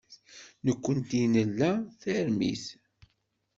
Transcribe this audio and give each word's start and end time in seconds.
Nekkenti 0.65 1.21
nla 1.35 1.71
tarmit. 2.01 2.63